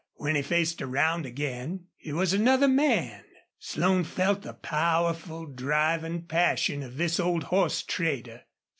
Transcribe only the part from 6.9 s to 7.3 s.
this